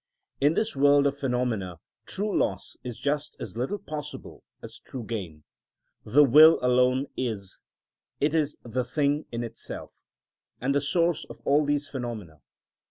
[0.39, 1.75] In this world of phenomena
[2.07, 5.43] true loss is just as little possible as true gain.
[6.03, 7.59] The will alone is;
[8.19, 9.93] it is the thing in itself,
[10.59, 12.41] and the source of all these phenomena.